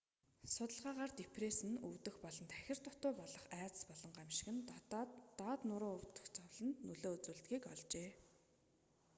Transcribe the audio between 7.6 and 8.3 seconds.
олжээ